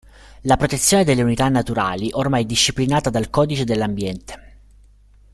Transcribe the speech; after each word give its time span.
La 0.45 0.57
protezione 0.57 1.03
delle 1.03 1.21
unità 1.21 1.47
naturali 1.47 2.09
ormai 2.13 2.41
è 2.41 2.45
disciplinata 2.47 3.11
dal 3.11 3.29
Codice 3.29 3.65
dell'ambiente. 3.65 4.57